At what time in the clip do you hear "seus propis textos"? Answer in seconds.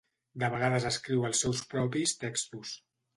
1.45-2.73